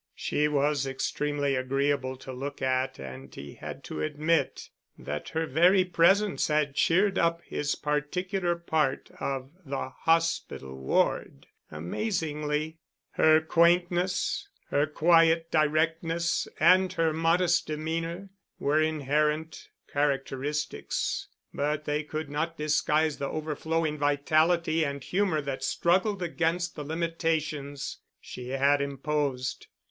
[0.15, 5.85] She was extremely agreeable to look at and he had to admit that her very
[5.85, 12.79] presence had cheered up his particular part of the hospital ward amazingly.
[13.11, 22.27] Her quaintness, her quiet directness and her modest demeanor, were inherent characteristics, but they could
[22.31, 29.67] not disguise the overflowing vitality and humor that struggled against the limitations she had imposed.